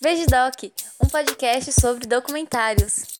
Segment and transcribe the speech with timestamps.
[0.00, 0.62] Veja Doc,
[1.02, 3.18] um podcast sobre documentários.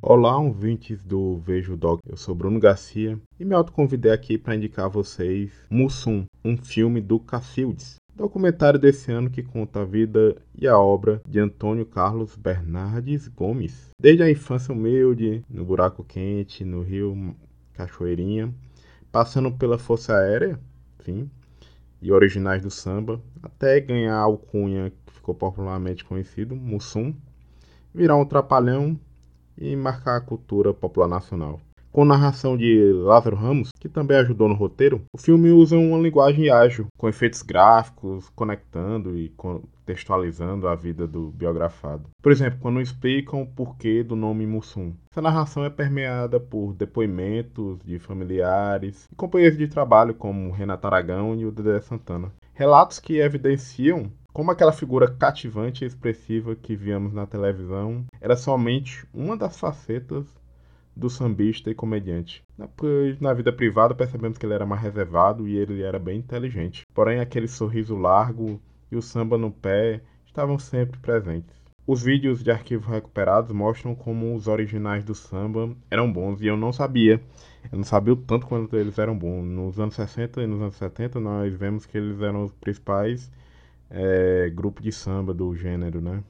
[0.00, 1.98] Olá, ouvintes do Vejo Doc.
[2.06, 7.00] Eu sou Bruno Garcia e me autoconvidei aqui para indicar a vocês Mussum, um filme
[7.00, 7.96] do Cacildes.
[8.14, 13.90] Documentário desse ano que conta a vida e a obra de Antônio Carlos Bernardes Gomes.
[14.00, 17.34] Desde a infância humilde, no buraco quente, no rio
[17.74, 18.52] Cachoeirinha,
[19.12, 20.58] passando pela Força Aérea,
[21.04, 21.30] sim,
[22.00, 27.14] e originais do samba, até ganhar a alcunha que ficou popularmente conhecido, Mussum,
[27.94, 28.98] virar um trapalhão
[29.56, 31.60] e marcar a cultura popular nacional.
[31.94, 36.50] Com narração de Lázaro Ramos, que também ajudou no roteiro, o filme usa uma linguagem
[36.50, 42.10] ágil, com efeitos gráficos, conectando e contextualizando a vida do biografado.
[42.20, 44.92] Por exemplo, quando explicam o porquê do nome Mussum.
[45.12, 51.36] Essa narração é permeada por depoimentos de familiares e companheiros de trabalho como Renato Aragão
[51.36, 52.32] e o Dedé Santana.
[52.54, 59.06] Relatos que evidenciam como aquela figura cativante e expressiva que víamos na televisão era somente
[59.14, 60.26] uma das facetas
[60.96, 62.42] do sambista e comediante.
[62.76, 66.86] Pois na vida privada percebemos que ele era mais reservado e ele era bem inteligente.
[66.94, 71.64] Porém, aquele sorriso largo e o samba no pé estavam sempre presentes.
[71.86, 76.56] Os vídeos de arquivo recuperados mostram como os originais do samba eram bons e eu
[76.56, 77.20] não sabia.
[77.70, 79.44] Eu não sabia o tanto quanto eles eram bons.
[79.44, 83.30] Nos anos 60 e nos anos 70 nós vemos que eles eram os principais
[83.90, 86.22] é, grupos de samba do gênero, né?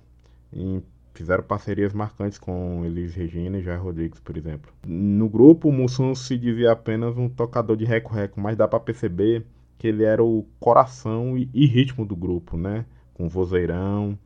[1.14, 4.72] Fizeram parcerias marcantes com Elis Regina e Jair Rodrigues, por exemplo.
[4.86, 9.46] No grupo, o Mussum se dizia apenas um tocador de reco-reco, mas dá para perceber
[9.78, 12.84] que ele era o coração e, e ritmo do grupo, né?
[13.14, 14.18] Com vozeirão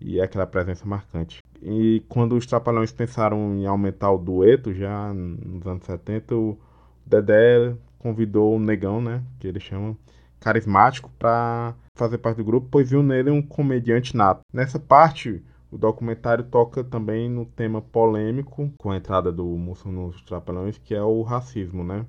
[0.00, 1.38] e aquela presença marcante.
[1.62, 6.58] E quando os Trapalhões pensaram em aumentar o dueto, já nos anos 70, o
[7.04, 9.22] Dedé convidou o Negão, né?
[9.40, 9.96] Que ele chama
[10.38, 14.42] carismático, para fazer parte do grupo, pois viu nele um comediante nato.
[14.52, 15.42] Nessa parte,
[15.76, 20.94] o documentário toca também no tema polêmico com a entrada do Mussum nos Trapalhões, que
[20.94, 22.06] é o racismo, né?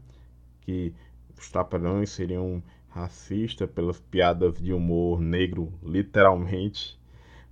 [0.61, 0.93] Que
[1.37, 6.97] os Trapalhões seriam racistas pelas piadas de humor negro, literalmente.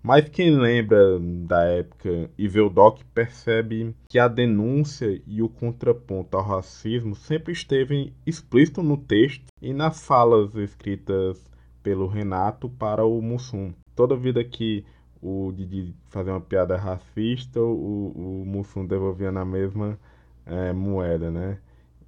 [0.01, 5.49] Mas quem lembra da época e vê o doc percebe que a denúncia e o
[5.49, 11.43] contraponto ao racismo sempre esteve explícito no texto e nas falas escritas
[11.83, 13.73] pelo Renato para o Mussum.
[13.95, 14.85] Toda vida que
[15.25, 19.97] o Didi fazer uma piada racista, o, o Mussum devolvia na mesma
[20.45, 21.57] é, moeda, né?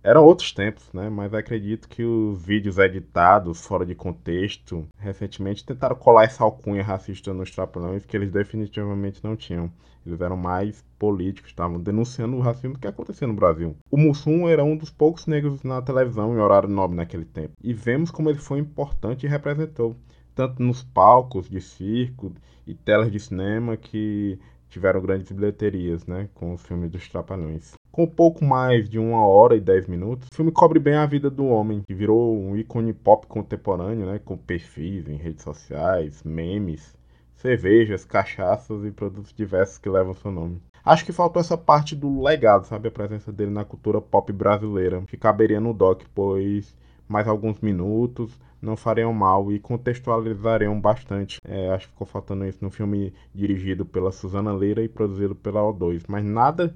[0.04, 1.10] Eram outros tempos, né?
[1.10, 7.34] Mas acredito que os vídeos editados, fora de contexto, recentemente tentaram colar essa alcunha racista
[7.34, 9.72] nos trapalhões que eles definitivamente não tinham.
[10.06, 13.76] Eles eram mais políticos, estavam denunciando o racismo que acontecia no Brasil.
[13.90, 17.54] O Mussum era um dos poucos negros na televisão em horário nobre naquele tempo.
[17.62, 19.96] E vemos como ele foi importante e representou
[20.38, 22.32] tanto nos palcos de circo
[22.68, 24.38] e telas de cinema que
[24.70, 27.74] tiveram grandes bilheterias, né, com os filmes dos Trapalhões.
[27.92, 31.28] Com pouco mais de uma hora e dez minutos, o filme cobre bem a vida
[31.32, 36.96] do homem, que virou um ícone pop contemporâneo, né, com perfis em redes sociais, memes,
[37.34, 40.62] cervejas, cachaças e produtos diversos que levam seu nome.
[40.86, 45.02] Acho que faltou essa parte do legado, sabe, a presença dele na cultura pop brasileira,
[45.08, 46.76] que caberia no doc, pois
[47.08, 51.38] mais alguns minutos não fariam mal e contextualizariam bastante.
[51.48, 55.62] É, acho que ficou faltando isso no filme dirigido pela Suzana Leira e produzido pela
[55.62, 56.74] O2, mas nada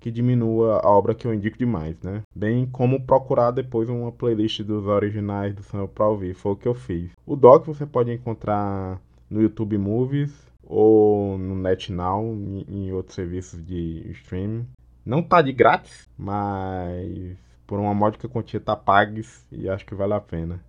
[0.00, 2.22] que diminua a obra que eu indico demais, né?
[2.34, 6.66] Bem como procurar depois uma playlist dos originais do samba para ouvir, foi o que
[6.66, 7.10] eu fiz.
[7.26, 8.98] O doc você pode encontrar
[9.28, 10.32] no YouTube Movies
[10.64, 12.34] ou no NetNow
[12.66, 14.66] em outros serviços de streaming.
[15.04, 17.36] Não tá de grátis, mas
[17.70, 20.60] por uma módica quantia tá pagues e acho que vale a pena.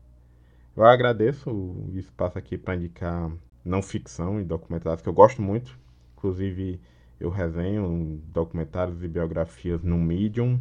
[0.78, 3.32] Eu agradeço o espaço aqui para indicar
[3.66, 5.76] não ficção e documentários que eu gosto muito.
[6.16, 6.80] Inclusive,
[7.20, 10.60] eu resenho documentários e biografias no Medium.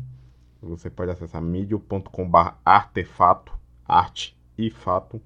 [0.63, 3.53] Você pode acessar medium.com.br artefato,
[3.87, 5.21] arte e fato,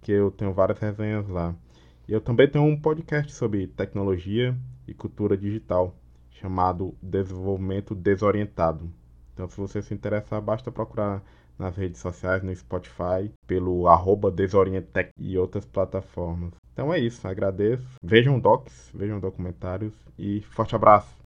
[0.00, 1.54] que eu tenho várias resenhas lá.
[2.08, 4.56] E eu também tenho um podcast sobre tecnologia
[4.86, 5.94] e cultura digital,
[6.30, 8.90] chamado Desenvolvimento Desorientado.
[9.38, 11.22] Então, se você se interessar, basta procurar
[11.56, 16.50] nas redes sociais, no Spotify, pelo arroba Desorientec e outras plataformas.
[16.72, 17.86] Então é isso, agradeço.
[18.02, 21.18] Vejam docs, vejam documentários e forte abraço!